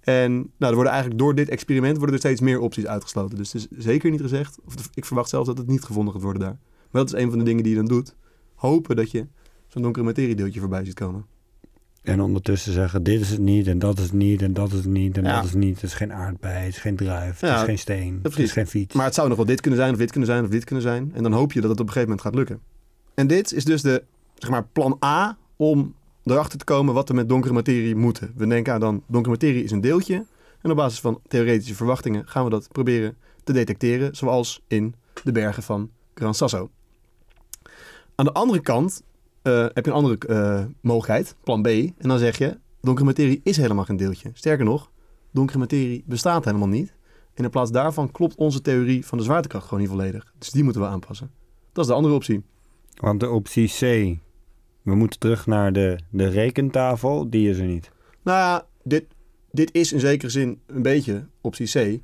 En 0.00 0.32
nou, 0.32 0.50
er 0.58 0.74
worden 0.74 0.92
eigenlijk 0.92 1.20
door 1.20 1.34
dit 1.34 1.48
experiment 1.48 1.96
worden 1.96 2.14
er 2.14 2.20
steeds 2.20 2.40
meer 2.40 2.60
opties 2.60 2.86
uitgesloten. 2.86 3.36
Dus 3.36 3.52
het 3.52 3.66
is 3.70 3.84
zeker 3.84 4.10
niet 4.10 4.20
gezegd, 4.20 4.58
of 4.64 4.74
ik 4.94 5.04
verwacht 5.04 5.28
zelfs 5.28 5.46
dat 5.46 5.58
het 5.58 5.66
niet 5.66 5.84
gevonden 5.84 6.12
gaat 6.12 6.22
worden 6.22 6.42
daar. 6.42 6.58
Maar 6.90 7.04
dat 7.04 7.14
is 7.14 7.22
een 7.22 7.30
van 7.30 7.38
de 7.38 7.44
dingen 7.44 7.62
die 7.62 7.72
je 7.72 7.78
dan 7.78 7.88
doet. 7.88 8.14
Hopen 8.54 8.96
dat 8.96 9.10
je 9.10 9.26
zo'n 9.66 9.82
donkere 9.82 10.04
materiedeeltje 10.04 10.60
voorbij 10.60 10.84
ziet 10.84 10.94
komen. 10.94 11.26
En 12.02 12.20
ondertussen 12.20 12.72
zeggen, 12.72 13.02
dit 13.02 13.20
is 13.20 13.30
het 13.30 13.38
niet 13.38 13.66
en 13.66 13.78
dat 13.78 13.98
is 13.98 14.04
het 14.04 14.12
niet 14.12 14.42
en 14.42 14.52
dat 14.52 14.68
is 14.72 14.78
het 14.78 14.86
niet 14.86 15.16
en 15.16 15.24
Ja. 15.24 15.34
dat 15.34 15.44
is 15.44 15.50
het 15.50 15.58
niet. 15.58 15.74
Het 15.74 15.82
is 15.84 15.94
geen 15.94 16.12
aardbei, 16.12 16.54
het 16.64 16.74
is 16.74 16.78
geen 16.80 16.96
druif, 16.96 17.40
het 17.40 17.50
Ja, 17.50 17.56
is 17.56 17.62
geen 17.62 17.78
steen, 17.78 18.18
het 18.22 18.38
is 18.38 18.52
geen 18.52 18.66
fiets. 18.66 18.94
Maar 18.94 19.04
het 19.04 19.14
zou 19.14 19.28
nog 19.28 19.36
wel 19.36 19.46
dit 19.46 19.60
kunnen 19.60 19.80
zijn, 19.80 19.92
of 19.92 19.98
dit 19.98 20.10
kunnen 20.10 20.28
zijn, 20.28 20.44
of 20.44 20.50
dit 20.50 20.64
kunnen 20.64 20.84
zijn. 20.84 21.10
En 21.14 21.22
dan 21.22 21.32
hoop 21.32 21.52
je 21.52 21.60
dat 21.60 21.70
het 21.70 21.80
op 21.80 21.86
een 21.86 21.92
gegeven 21.92 22.08
moment 22.08 22.26
gaat 22.26 22.34
lukken. 22.34 22.60
En 23.14 23.26
dit 23.26 23.52
is 23.52 23.64
dus 23.64 23.82
de, 23.82 24.02
zeg 24.34 24.50
maar, 24.50 24.64
plan 24.72 24.96
A 25.04 25.38
om 25.56 25.94
erachter 26.24 26.58
te 26.58 26.64
komen 26.64 26.94
wat 26.94 27.08
we 27.08 27.14
met 27.14 27.28
donkere 27.28 27.54
materie 27.54 27.96
moeten. 27.96 28.32
We 28.36 28.46
denken 28.46 28.72
aan 28.72 28.80
dan, 28.80 29.02
donkere 29.06 29.34
materie 29.34 29.64
is 29.64 29.70
een 29.70 29.80
deeltje. 29.80 30.24
En 30.62 30.70
op 30.70 30.76
basis 30.76 31.00
van 31.00 31.20
theoretische 31.28 31.74
verwachtingen 31.74 32.28
gaan 32.28 32.44
we 32.44 32.50
dat 32.50 32.68
proberen 32.72 33.16
te 33.44 33.52
detecteren. 33.52 34.16
Zoals 34.16 34.62
in 34.68 34.94
de 35.24 35.32
bergen 35.32 35.62
van 35.62 35.90
Gran 36.14 36.34
Sasso. 36.34 36.70
Aan 38.14 38.24
de 38.24 38.32
andere 38.32 38.60
kant 38.60 39.02
eh, 39.42 39.66
heb 39.72 39.84
je 39.84 39.90
een 39.90 39.96
andere 39.96 40.18
eh, 40.26 40.64
mogelijkheid, 40.80 41.36
plan 41.44 41.62
B. 41.62 41.66
En 41.66 42.08
dan 42.08 42.18
zeg 42.18 42.38
je, 42.38 42.58
donkere 42.80 43.06
materie 43.06 43.40
is 43.44 43.56
helemaal 43.56 43.84
geen 43.84 43.96
deeltje. 43.96 44.30
Sterker 44.32 44.64
nog, 44.64 44.90
donkere 45.30 45.58
materie 45.58 46.04
bestaat 46.06 46.44
helemaal 46.44 46.68
niet. 46.68 46.94
En 47.34 47.44
in 47.44 47.50
plaats 47.50 47.70
daarvan 47.70 48.10
klopt 48.10 48.34
onze 48.34 48.60
theorie 48.60 49.06
van 49.06 49.18
de 49.18 49.24
zwaartekracht 49.24 49.64
gewoon 49.64 49.80
niet 49.80 49.88
volledig. 49.88 50.32
Dus 50.38 50.50
die 50.50 50.64
moeten 50.64 50.82
we 50.82 50.88
aanpassen. 50.88 51.30
Dat 51.72 51.84
is 51.84 51.90
de 51.90 51.96
andere 51.96 52.14
optie. 52.14 52.42
Want 52.94 53.20
de 53.20 53.28
optie 53.28 53.68
C, 53.68 53.80
we 54.82 54.94
moeten 54.94 55.18
terug 55.18 55.46
naar 55.46 55.72
de, 55.72 55.98
de 56.10 56.28
rekentafel, 56.28 57.30
die 57.30 57.50
is 57.50 57.58
er 57.58 57.66
niet. 57.66 57.90
Nou 58.22 58.38
ja, 58.38 58.66
dit, 58.82 59.04
dit 59.50 59.74
is 59.74 59.92
in 59.92 60.00
zekere 60.00 60.30
zin 60.30 60.60
een 60.66 60.82
beetje 60.82 61.26
optie 61.40 61.66
C. 61.66 62.00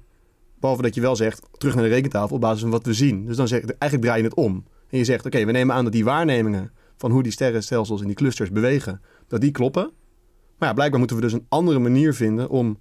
Behalve 0.61 0.83
dat 0.83 0.95
je 0.95 1.01
wel 1.01 1.17
zegt, 1.17 1.49
terug 1.59 1.75
naar 1.75 1.85
de 1.85 1.91
rekentafel 1.91 2.35
op 2.35 2.41
basis 2.41 2.61
van 2.61 2.71
wat 2.71 2.87
we 2.87 2.93
zien. 2.93 3.27
Dus 3.27 3.37
dan 3.37 3.49
zeg 3.49 3.61
je, 3.61 3.67
eigenlijk 3.79 4.03
draai 4.03 4.23
je 4.23 4.29
het 4.29 4.39
om. 4.39 4.65
En 4.91 4.99
je 4.99 5.05
zegt, 5.05 5.27
oké, 5.27 5.45
we 5.45 5.53
nemen 5.53 5.75
aan 5.75 5.85
dat 5.85 5.93
die 5.93 6.05
waarnemingen 6.05 6.71
van 6.97 7.11
hoe 7.11 7.23
die 7.23 7.33
sterrenstelsels 7.33 8.01
in 8.01 8.07
die 8.07 8.17
clusters 8.17 8.51
bewegen, 8.51 9.01
dat 9.29 9.41
die 9.41 9.51
kloppen. 9.51 9.91
Maar 10.59 10.69
ja, 10.69 10.75
blijkbaar 10.75 10.99
moeten 10.99 11.17
we 11.17 11.23
dus 11.23 11.33
een 11.33 11.47
andere 11.49 11.79
manier 11.79 12.15
vinden 12.15 12.49
om 12.49 12.79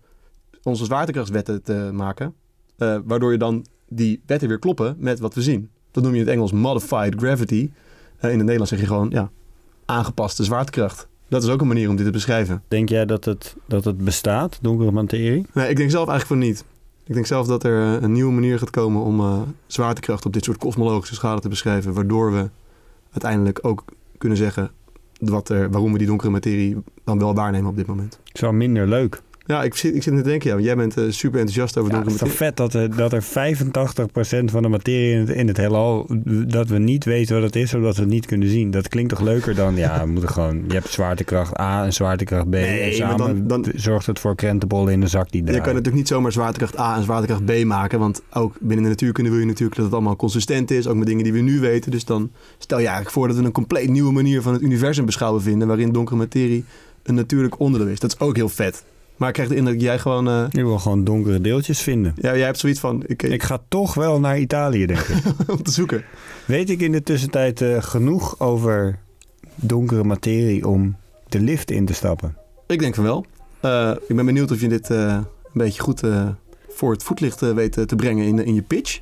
onze 0.64 0.86
zwaartekrachtswetten 0.86 1.64
te 1.64 1.90
maken. 1.94 2.34
eh, 2.78 2.98
waardoor 3.06 3.32
je 3.32 3.38
dan 3.38 3.66
die 3.88 4.22
wetten 4.26 4.48
weer 4.48 4.60
kloppen 4.60 4.96
met 5.00 5.20
wat 5.20 5.34
we 5.34 5.42
zien. 5.42 5.70
Dat 5.92 6.04
noem 6.04 6.14
je 6.14 6.20
in 6.20 6.26
het 6.26 6.34
Engels 6.34 6.52
modified 6.52 7.16
gravity. 7.18 7.70
Eh, 8.18 8.30
in 8.32 8.36
het 8.36 8.38
Nederlands 8.38 8.70
zeg 8.70 8.80
je 8.80 8.86
gewoon, 8.86 9.10
ja, 9.10 9.32
aangepaste 9.86 10.44
zwaartekracht. 10.44 11.08
Dat 11.28 11.44
is 11.44 11.50
ook 11.50 11.62
een 11.62 11.68
manier 11.68 11.90
om 11.90 11.96
dit 11.96 12.06
te 12.06 12.12
beschrijven. 12.12 12.64
Denk 12.68 12.90
jij 12.90 13.06
dat 13.06 13.26
het, 13.26 13.56
dat 13.68 13.86
het 13.86 13.98
bestaat, 13.98 14.60
donkere 14.62 14.92
materie? 14.92 15.46
Nee, 15.54 15.70
ik 15.70 15.76
denk 15.76 15.90
zelf 15.92 16.08
eigenlijk 16.08 16.42
van 16.42 16.50
niet. 16.50 16.66
Ik 17.04 17.14
denk 17.14 17.26
zelf 17.26 17.48
dat 17.48 17.64
er 17.64 17.82
eh, 17.96 18.02
een 18.02 18.12
nieuwe 18.12 18.34
manier 18.34 18.60
gaat 18.60 18.70
komen 18.70 19.02
om 19.02 19.46
zwaartekracht 19.68 20.26
op 20.26 20.34
dit 20.34 20.44
soort 20.44 20.58
kosmologische 20.58 21.16
schalen 21.16 21.42
te 21.42 21.50
beschrijven. 21.50 21.94
Waardoor 21.94 22.32
we 22.32 22.50
uiteindelijk 23.12 23.60
ook 23.62 23.84
kunnen 24.18 24.38
zeggen 24.38 24.72
wat 25.20 25.50
er, 25.50 25.70
waarom 25.70 25.92
we 25.92 25.98
die 25.98 26.08
donkere 26.08 26.30
materie 26.30 26.78
dan 27.04 27.20
wel 27.20 27.36
waarnemen 27.36 27.70
op 27.70 27.76
dit 27.76 27.86
moment. 27.86 28.20
Is 28.34 28.42
wel 28.42 28.52
minder 28.52 28.88
leuk. 28.88 29.22
Ja, 29.48 29.64
ik 29.64 29.76
zit, 29.76 29.96
ik 29.96 30.04
zit 30.04 30.16
te 30.16 30.22
denken, 30.22 30.50
ja, 30.58 30.64
jij 30.64 30.76
bent 30.76 30.98
eh, 30.98 31.04
super 31.10 31.40
enthousiast 31.40 31.78
over 31.78 31.92
Ja, 31.92 31.98
het 31.98 32.06
donkere 32.08 32.26
is 32.30 32.38
toch 32.38 32.40
materie. 32.40 32.56
vet 32.56 32.98
dat 32.98 33.00
er, 33.00 33.10
dat 33.12 33.14
er 33.14 33.24
85% 34.48 34.52
van 34.52 34.62
de 34.62 34.68
materie 34.68 35.12
in 35.14 35.20
het, 35.20 35.30
in 35.30 35.48
het 35.48 35.58
heelal, 35.58 36.10
dat 36.48 36.68
we 36.70 36.78
niet 36.78 37.04
weten 37.06 37.36
wat 37.36 37.44
het 37.44 37.56
is, 37.56 37.70
zodat 37.70 37.96
we 37.96 38.02
het 38.02 38.10
niet 38.12 38.26
kunnen 38.26 38.50
zien. 38.50 38.72
Dat 38.72 38.88
klinkt 38.88 39.10
toch 39.10 39.20
leuker 39.22 39.56
dan, 39.56 39.76
ja, 39.76 40.00
we 40.06 40.12
moeten 40.12 40.30
gewoon, 40.30 40.64
je 40.68 40.74
hebt 40.74 40.90
zwaartekracht 40.90 41.60
A 41.60 41.84
en 41.86 41.94
zwaartekracht 41.94 42.50
B. 42.50 42.52
Nee, 42.52 42.80
en 42.80 42.94
samen 42.94 43.18
dan- 43.48 43.62
dan- 43.62 43.72
zorgt 43.76 44.06
het 44.06 44.20
voor 44.20 44.36
krentenbollen 44.36 44.94
in 44.94 45.00
de 45.02 45.08
zak 45.08 45.32
die 45.32 45.40
Je 45.40 45.46
draaien. 45.46 45.64
kan 45.64 45.72
natuurlijk 45.74 45.98
niet 46.00 46.08
zomaar 46.08 46.32
zwaartekracht 46.32 46.80
A 46.80 46.96
en 46.96 47.04
zwaartekracht 47.04 47.46
B 47.46 47.64
maken. 47.66 48.00
Want 48.00 48.22
ook 48.34 48.56
binnen 48.60 48.84
de 48.84 48.90
natuurkunde 48.90 49.30
wil 49.30 49.40
je 49.40 49.46
natuurlijk 49.46 49.76
dat 49.76 49.86
het 49.86 49.94
allemaal 49.94 50.16
consistent 50.16 50.72
is. 50.72 50.88
Ook 50.88 50.96
met 50.96 51.08
dingen 51.08 51.24
die 51.24 51.34
we 51.34 51.40
nu 51.40 51.60
weten. 51.60 51.92
Dus 51.92 52.06
dan 52.06 52.32
stel 52.58 52.78
je 52.78 52.84
eigenlijk 52.86 53.16
voor 53.16 53.28
dat 53.28 53.38
we 53.38 53.44
een 53.44 53.52
compleet 53.52 53.90
nieuwe 53.90 54.12
manier 54.12 54.42
van 54.42 54.54
het 54.54 54.62
universum 54.62 55.06
beschouwen 55.06 55.42
vinden. 55.42 55.68
Waarin 55.68 55.92
donkere 55.92 56.18
materie 56.18 56.64
een 57.04 57.16
natuurlijk 57.16 57.60
onderdeel 57.60 57.88
is. 57.92 58.00
Dat 58.00 58.12
is 58.12 58.20
ook 58.20 58.36
heel 58.36 58.50
vet. 58.50 58.84
Maar 59.18 59.28
ik 59.28 59.34
krijg 59.34 59.50
de 59.50 59.56
indruk 59.56 59.76
dat 59.76 59.84
jij 59.84 60.00
gewoon... 60.00 60.28
eh, 60.28 60.46
Je 60.50 60.64
wil 60.64 60.80
gewoon 60.80 61.04
donkere 61.04 61.42
deeltjes 61.42 61.82
vinden. 61.82 62.14
ja, 62.16 62.36
jij 62.36 62.46
hebt 62.46 62.60
zoiets 62.60 62.80
van... 62.80 63.04
Ik, 63.08 63.24
Ik 63.24 63.44
ga 63.44 63.62
toch 63.68 63.94
wel 63.94 64.20
naar 64.20 64.40
Italië, 64.40 64.86
denk 64.86 65.00
ik. 65.00 65.24
om 65.58 65.64
te 65.64 65.72
zoeken. 65.72 66.04
Weet 66.46 66.70
ik 66.70 66.80
in 66.82 66.92
de 66.92 67.04
tussentijd 67.04 67.62
eh, 67.62 67.82
genoeg 67.84 68.40
over 68.40 69.00
donkere 69.56 70.04
materie 70.04 70.68
om 70.68 70.96
de 71.30 71.40
lift 71.40 71.72
in 71.72 71.86
te 71.86 71.94
stappen? 71.94 72.38
Ik 72.68 72.80
denk 72.80 72.96
van 72.96 73.04
wel. 73.04 73.26
Eh, 73.60 73.92
ik 74.08 74.16
ben 74.16 74.26
benieuwd 74.26 74.52
of 74.52 74.62
je 74.62 74.68
dit 74.68 74.90
een 74.90 75.26
beetje 75.54 75.82
goed 75.82 76.02
voor 76.70 76.92
het 76.92 77.04
voetlicht 77.04 77.40
weet 77.40 77.72
te 77.88 77.96
brengen 77.96 78.26
in, 78.26 78.46
in 78.46 78.54
je 78.54 78.62
pitch. 78.62 79.00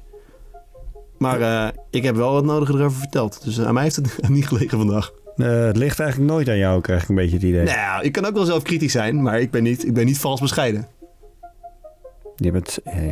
Maar 1.17 1.73
ik 1.89 2.03
heb 2.03 2.15
wel 2.15 2.31
wat 2.33 2.45
nodige 2.45 2.73
erover 2.73 2.99
verteld. 2.99 3.43
Dus 3.43 3.59
aan 3.61 3.73
mij 3.73 3.83
heeft 3.83 3.95
het 3.95 4.17
niet 4.29 4.47
gelegen 4.47 4.77
vandaag. 4.77 5.11
Eh, 5.35 5.65
het 5.65 5.77
ligt 5.77 5.99
eigenlijk 5.99 6.31
nooit 6.31 6.49
aan 6.49 6.57
jou, 6.57 6.81
krijg 6.81 7.03
ik 7.03 7.09
een 7.09 7.15
beetje 7.15 7.35
het 7.35 7.43
idee. 7.43 7.63
Nou, 7.63 8.03
ik 8.03 8.11
kan 8.11 8.25
ook 8.25 8.33
wel 8.33 8.45
zelf 8.45 8.63
kritisch 8.63 8.91
zijn, 8.91 9.21
maar 9.21 9.39
ik 9.39 9.51
ben 9.51 9.63
niet, 9.63 9.85
ik 9.85 9.93
ben 9.93 10.05
niet 10.05 10.19
vals 10.19 10.39
bescheiden. 10.39 10.87
Je 12.35 12.51
bent, 12.51 12.79
eh, 12.83 13.05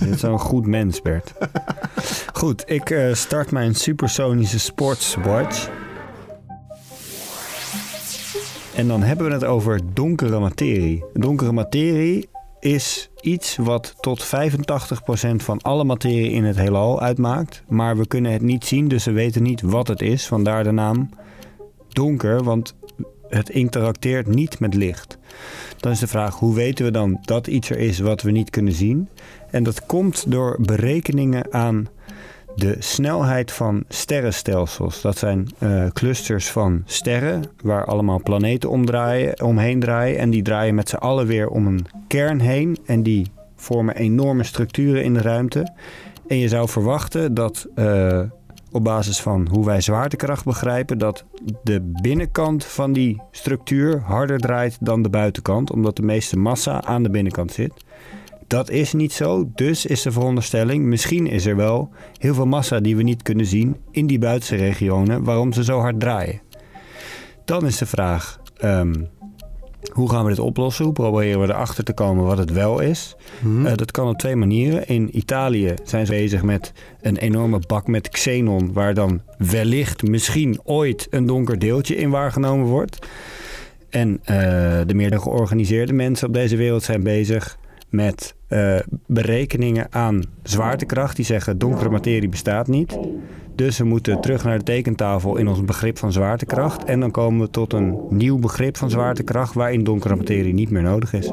je 0.00 0.04
bent 0.04 0.20
zo'n 0.20 0.38
goed 0.38 0.66
mens, 0.66 1.02
Bert. 1.02 1.32
Goed, 2.32 2.62
ik 2.66 2.90
eh, 2.90 3.14
start 3.14 3.50
mijn 3.50 3.74
supersonische 3.74 4.58
sportswatch. 4.58 5.68
En 8.74 8.88
dan 8.88 9.02
hebben 9.02 9.26
we 9.26 9.32
het 9.32 9.44
over 9.44 9.80
donkere 9.92 10.38
materie. 10.38 11.04
Donkere 11.12 11.52
materie 11.52 12.28
is 12.60 13.10
iets 13.20 13.56
wat 13.56 13.94
tot 14.00 14.24
85% 14.24 15.42
van 15.42 15.60
alle 15.62 15.84
materie 15.84 16.30
in 16.30 16.44
het 16.44 16.56
heelal 16.56 17.00
uitmaakt. 17.00 17.62
Maar 17.68 17.96
we 17.96 18.06
kunnen 18.06 18.32
het 18.32 18.42
niet 18.42 18.64
zien, 18.64 18.88
dus 18.88 19.04
we 19.04 19.12
weten 19.12 19.42
niet 19.42 19.60
wat 19.60 19.88
het 19.88 20.00
is. 20.00 20.26
Vandaar 20.26 20.64
de 20.64 20.72
naam 20.72 21.08
donker, 21.96 22.42
want 22.42 22.74
het 23.28 23.50
interacteert 23.50 24.26
niet 24.26 24.60
met 24.60 24.74
licht. 24.74 25.18
Dan 25.76 25.92
is 25.92 25.98
de 25.98 26.06
vraag, 26.06 26.34
hoe 26.34 26.54
weten 26.54 26.84
we 26.84 26.90
dan 26.90 27.18
dat 27.20 27.46
iets 27.46 27.70
er 27.70 27.78
is 27.78 27.98
wat 27.98 28.22
we 28.22 28.30
niet 28.30 28.50
kunnen 28.50 28.72
zien? 28.72 29.08
En 29.50 29.62
dat 29.62 29.86
komt 29.86 30.30
door 30.30 30.56
berekeningen 30.60 31.52
aan 31.52 31.88
de 32.54 32.76
snelheid 32.78 33.52
van 33.52 33.84
sterrenstelsels. 33.88 35.00
Dat 35.00 35.18
zijn 35.18 35.48
eh, 35.58 35.86
clusters 35.92 36.50
van 36.50 36.82
sterren 36.84 37.44
waar 37.62 37.84
allemaal 37.84 38.20
planeten 38.22 38.70
omdraaien, 38.70 39.42
omheen 39.42 39.80
draaien. 39.80 40.18
En 40.18 40.30
die 40.30 40.42
draaien 40.42 40.74
met 40.74 40.88
z'n 40.88 40.96
allen 40.96 41.26
weer 41.26 41.48
om 41.48 41.66
een 41.66 41.86
kern 42.08 42.40
heen. 42.40 42.78
En 42.86 43.02
die 43.02 43.30
vormen 43.56 43.96
enorme 43.96 44.44
structuren 44.44 45.04
in 45.04 45.14
de 45.14 45.20
ruimte. 45.20 45.72
En 46.28 46.38
je 46.38 46.48
zou 46.48 46.68
verwachten 46.68 47.34
dat 47.34 47.66
eh, 47.74 48.20
op 48.76 48.84
basis 48.84 49.20
van 49.20 49.48
hoe 49.50 49.64
wij 49.64 49.80
zwaartekracht 49.80 50.44
begrijpen, 50.44 50.98
dat 50.98 51.24
de 51.62 51.92
binnenkant 52.02 52.64
van 52.64 52.92
die 52.92 53.20
structuur 53.30 54.00
harder 54.00 54.38
draait 54.38 54.76
dan 54.80 55.02
de 55.02 55.08
buitenkant, 55.08 55.70
omdat 55.70 55.96
de 55.96 56.02
meeste 56.02 56.38
massa 56.38 56.84
aan 56.84 57.02
de 57.02 57.10
binnenkant 57.10 57.52
zit. 57.52 57.72
Dat 58.46 58.70
is 58.70 58.92
niet 58.92 59.12
zo, 59.12 59.50
dus 59.54 59.86
is 59.86 60.02
de 60.02 60.12
veronderstelling, 60.12 60.84
misschien 60.84 61.26
is 61.26 61.46
er 61.46 61.56
wel 61.56 61.90
heel 62.18 62.34
veel 62.34 62.46
massa 62.46 62.80
die 62.80 62.96
we 62.96 63.02
niet 63.02 63.22
kunnen 63.22 63.46
zien 63.46 63.76
in 63.90 64.06
die 64.06 64.18
buitenste 64.18 64.56
regionen, 64.56 65.24
waarom 65.24 65.52
ze 65.52 65.64
zo 65.64 65.78
hard 65.78 66.00
draaien. 66.00 66.40
Dan 67.44 67.66
is 67.66 67.78
de 67.78 67.86
vraag, 67.86 68.40
ehm, 68.56 68.94
hoe 69.92 70.10
gaan 70.10 70.24
we 70.24 70.30
dit 70.30 70.38
oplossen? 70.38 70.84
Hoe 70.84 70.94
proberen 70.94 71.40
we 71.40 71.46
erachter 71.46 71.84
te 71.84 71.92
komen 71.92 72.24
wat 72.24 72.38
het 72.38 72.52
wel 72.52 72.80
is? 72.80 73.16
Eh, 73.64 73.72
dat 73.74 73.90
kan 73.90 74.08
op 74.08 74.18
twee 74.18 74.36
manieren. 74.36 74.86
In 74.86 75.16
Italië 75.16 75.74
zijn 75.84 76.06
ze 76.06 76.12
bezig 76.12 76.42
met 76.42 76.72
een 77.00 77.16
enorme 77.16 77.60
bak 77.66 77.86
met 77.86 78.08
xenon, 78.08 78.72
waar 78.72 78.94
dan 78.94 79.20
wellicht 79.38 80.02
misschien 80.02 80.60
ooit 80.64 81.06
een 81.10 81.26
donker 81.26 81.58
deeltje 81.58 81.96
in 81.96 82.10
waargenomen 82.10 82.66
wordt. 82.66 83.06
En 83.90 84.20
eh, 84.24 84.36
de 84.86 84.94
meer 84.94 85.20
georganiseerde 85.20 85.92
mensen 85.92 86.26
op 86.26 86.34
deze 86.34 86.56
wereld 86.56 86.82
zijn 86.82 87.02
bezig 87.02 87.58
met 87.96 88.34
eh, 88.48 88.76
berekeningen 89.06 89.86
aan 89.90 90.22
zwaartekracht. 90.42 91.16
Die 91.16 91.24
zeggen 91.24 91.58
donkere 91.58 91.90
materie 91.90 92.28
bestaat 92.28 92.66
niet. 92.66 92.98
Dus 93.54 93.78
we 93.78 93.84
moeten 93.84 94.20
terug 94.20 94.44
naar 94.44 94.58
de 94.58 94.64
tekentafel 94.64 95.36
in 95.36 95.48
ons 95.48 95.64
begrip 95.64 95.98
van 95.98 96.12
zwaartekracht. 96.12 96.84
En 96.84 97.00
dan 97.00 97.10
komen 97.10 97.40
we 97.40 97.50
tot 97.50 97.72
een 97.72 97.98
nieuw 98.10 98.38
begrip 98.38 98.76
van 98.76 98.90
zwaartekracht 98.90 99.54
waarin 99.54 99.84
donkere 99.84 100.16
materie 100.16 100.54
niet 100.54 100.70
meer 100.70 100.82
nodig 100.82 101.12
is. 101.12 101.32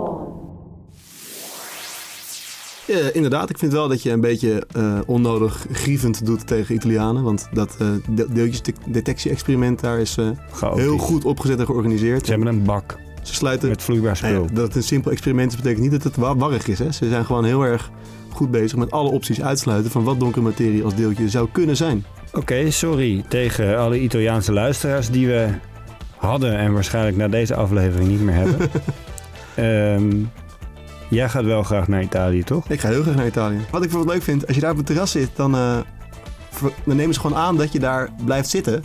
Ja, 2.87 3.09
inderdaad, 3.13 3.49
ik 3.49 3.57
vind 3.57 3.71
wel 3.71 3.87
dat 3.87 4.03
je 4.03 4.11
een 4.11 4.21
beetje 4.21 4.67
eh, 4.71 4.99
onnodig 5.05 5.65
grievend 5.71 6.25
doet 6.25 6.47
tegen 6.47 6.75
Italianen. 6.75 7.23
Want 7.23 7.47
dat 7.53 7.77
uh, 7.81 8.27
deeltjesdetectie-experiment 8.33 9.79
daar 9.79 9.99
is 9.99 10.17
heel 10.59 10.97
goed 10.97 11.25
opgezet 11.25 11.59
en 11.59 11.65
georganiseerd. 11.65 12.25
Ze 12.25 12.31
hebben 12.31 12.49
een 12.49 12.63
bak 12.63 12.97
Ze 13.23 13.33
sluiten... 13.33 13.69
met 13.69 13.83
vloeibaar 13.83 14.19
Nou 14.21 14.33
ja, 14.33 14.39
spul. 14.43 14.55
dat 14.55 14.67
het 14.67 14.75
een 14.75 14.83
simpel 14.83 15.11
experiment 15.11 15.51
is, 15.51 15.57
betekent 15.57 15.81
niet 15.81 15.91
dat 15.91 16.03
het 16.03 16.15
wa- 16.15 16.35
warrig 16.35 16.67
is. 16.67 16.79
Hè? 16.79 16.91
Ze 16.91 17.09
zijn 17.09 17.25
gewoon 17.25 17.45
heel 17.45 17.61
erg 17.63 17.89
goed 18.29 18.51
bezig 18.51 18.77
met 18.77 18.91
alle 18.91 19.09
opties 19.09 19.41
uitsluiten 19.41 19.91
van 19.91 20.03
wat 20.03 20.19
donkere 20.19 20.41
materie 20.45 20.83
als 20.83 20.95
deeltje 20.95 21.29
zou 21.29 21.47
kunnen 21.51 21.75
zijn. 21.77 22.05
Oké, 22.33 22.71
sorry 22.71 23.23
tegen 23.27 23.77
alle 23.77 23.99
Italiaanse 23.99 24.51
luisteraars 24.53 25.09
die 25.09 25.27
we 25.27 25.47
hadden 26.17 26.57
en 26.57 26.73
waarschijnlijk 26.73 27.17
na 27.17 27.27
deze 27.27 27.55
aflevering 27.55 28.09
niet 28.09 28.21
meer 28.21 28.35
hebben. 28.35 28.69
Ehm, 29.55 30.23
jij 31.09 31.29
gaat 31.29 31.43
wel 31.43 31.63
graag 31.63 31.87
naar 31.87 32.01
Italië, 32.01 32.43
toch? 32.43 32.69
Ik 32.69 32.79
ga 32.79 32.89
heel 32.89 33.01
graag 33.01 33.15
naar 33.15 33.25
Italië. 33.27 33.55
Wat 33.57 33.83
ik 33.83 33.89
bijvoorbeeld 33.89 34.13
leuk 34.13 34.23
vind, 34.23 34.47
als 34.47 34.55
je 34.55 34.61
daar 34.61 34.71
op 34.71 34.77
het 34.77 34.85
terras 34.85 35.11
zit, 35.11 35.29
dan, 35.35 35.55
eh, 35.55 35.77
ver- 36.49 36.71
dan 36.85 36.95
nemen 36.95 37.13
ze 37.13 37.19
gewoon 37.19 37.37
aan 37.37 37.57
dat 37.57 37.71
je 37.71 37.79
daar 37.79 38.09
blijft 38.25 38.49
zitten. 38.49 38.83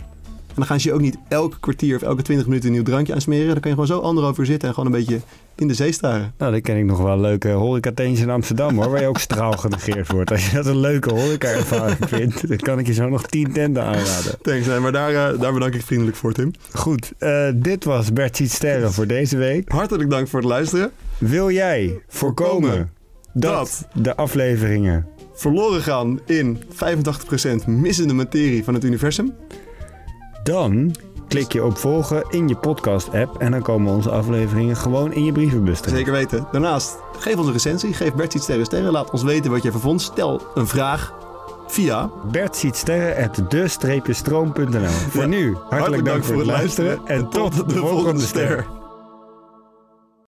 En 0.59 0.65
dan 0.65 0.73
gaan 0.73 0.83
ze 0.83 0.87
je 0.87 0.93
ook 0.93 1.01
niet 1.01 1.17
elke 1.27 1.59
kwartier 1.59 1.95
of 1.95 2.01
elke 2.01 2.21
20 2.21 2.47
minuten 2.47 2.67
een 2.67 2.75
nieuw 2.75 2.83
drankje 2.83 3.13
aansmeren. 3.13 3.47
Dan 3.47 3.59
kan 3.59 3.71
je 3.71 3.77
gewoon 3.77 3.87
zo 3.87 3.99
anderhalf 3.99 4.37
uur 4.37 4.45
zitten 4.45 4.67
en 4.67 4.73
gewoon 4.73 4.93
een 4.93 4.99
beetje 4.99 5.19
in 5.55 5.67
de 5.67 5.73
zee 5.73 5.91
staren. 5.91 6.33
Nou, 6.37 6.51
dan 6.51 6.61
ken 6.61 6.77
ik 6.77 6.85
nog 6.85 6.97
wel 7.01 7.19
leuke 7.19 7.49
horecatentjes 7.49 8.19
in 8.19 8.29
Amsterdam 8.29 8.77
hoor, 8.77 8.89
waar 8.89 9.01
je 9.01 9.07
ook 9.07 9.19
straal 9.19 9.51
genegeerd 9.51 10.11
wordt. 10.11 10.31
Als 10.31 10.49
je 10.49 10.55
dat 10.55 10.65
een 10.65 10.79
leuke 10.79 11.13
horeca-ervaring 11.13 11.97
vindt, 12.15 12.47
dan 12.47 12.57
kan 12.57 12.79
ik 12.79 12.87
je 12.87 12.93
zo 12.93 13.09
nog 13.09 13.27
tien 13.27 13.51
tenten 13.51 13.83
aanraden. 13.83 14.41
Thanks, 14.41 14.67
maar 14.67 14.91
daar, 14.91 15.09
eh, 15.09 15.39
daar 15.39 15.53
bedank 15.53 15.73
ik 15.73 15.81
vriendelijk 15.81 16.17
voor, 16.17 16.33
Tim. 16.33 16.51
Goed, 16.73 17.11
eh, 17.17 17.47
dit 17.55 17.83
was 17.83 18.13
Bert 18.13 18.37
Ziet 18.37 18.51
Sterren 18.51 18.93
voor 18.93 19.07
deze 19.07 19.37
week. 19.37 19.71
Hartelijk 19.71 20.09
dank 20.09 20.27
voor 20.27 20.39
het 20.39 20.49
luisteren. 20.49 20.91
Wil 21.17 21.51
jij 21.51 22.01
voorkomen 22.07 22.91
dat 23.33 23.87
de 23.93 24.15
afleveringen 24.15 25.07
Verloren 25.39 25.81
gaan 25.81 26.19
in 26.25 26.63
85% 26.69 27.67
missende 27.67 28.13
materie 28.13 28.63
van 28.63 28.73
het 28.73 28.83
universum. 28.83 29.33
Dan 30.43 30.95
klik 31.27 31.51
je 31.51 31.63
op 31.63 31.77
volgen 31.77 32.23
in 32.29 32.47
je 32.47 32.55
podcast-app 32.55 33.37
en 33.37 33.51
dan 33.51 33.61
komen 33.61 33.93
onze 33.93 34.09
afleveringen 34.09 34.75
gewoon 34.75 35.13
in 35.13 35.25
je 35.25 35.31
brievenbus 35.31 35.79
terecht. 35.79 35.97
Zeker 35.97 36.11
weten. 36.11 36.47
Daarnaast, 36.51 36.97
geef 37.19 37.35
ons 37.35 37.47
een 37.47 37.53
recensie. 37.53 37.93
Geef 37.93 38.13
Bert 38.13 38.33
iets 38.33 38.43
sterren 38.43 38.65
sterren. 38.65 38.91
Laat 38.91 39.11
ons 39.11 39.23
weten 39.23 39.51
wat 39.51 39.61
je 39.61 39.67
ervan 39.67 39.81
vond. 39.81 40.01
Stel 40.01 40.41
een 40.55 40.67
vraag 40.67 41.13
via... 41.67 42.09
Bert 42.31 42.55
ziet 42.55 42.75
sterren 42.75 43.29
at 43.29 43.43
de-stroom.nl. 43.49 44.89
Voor 44.89 45.21
Ja. 45.21 45.27
nu, 45.27 45.57
hartelijk, 45.69 46.05
dank 46.05 46.23
voor 46.23 46.37
het 46.37 46.45
luisteren 46.45 46.99
en 47.05 47.29
tot 47.29 47.69
de 47.69 47.75
volgende 47.75 48.21
ster. 48.21 48.78